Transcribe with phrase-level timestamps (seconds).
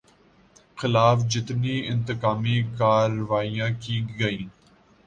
[0.77, 4.47] خلاف جتنی انتقامی کارروائیاں کی گئیں